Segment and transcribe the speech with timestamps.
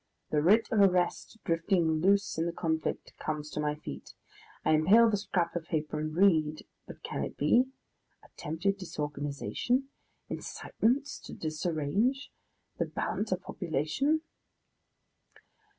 [0.31, 4.15] The writ of arrest, drifting loose in the conflict, comes to my feet;
[4.65, 7.65] I impale the scrap of paper, and read but can it be?
[8.25, 9.89] "attempted disorganisation?...
[10.27, 12.31] incitements to disarrange?...
[12.79, 14.21] the balance of population?"